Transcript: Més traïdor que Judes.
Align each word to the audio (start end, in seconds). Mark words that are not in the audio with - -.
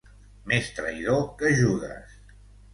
Més 0.53 0.71
traïdor 0.79 1.23
que 1.43 1.55
Judes. 1.63 2.19